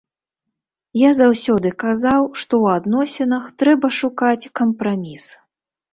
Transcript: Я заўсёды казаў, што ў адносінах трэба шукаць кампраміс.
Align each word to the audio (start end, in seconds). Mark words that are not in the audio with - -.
Я 0.99 1.09
заўсёды 1.19 1.71
казаў, 1.83 2.21
што 2.43 2.53
ў 2.63 2.81
адносінах 2.81 3.43
трэба 3.63 3.87
шукаць 3.99 4.51
кампраміс. 4.61 5.23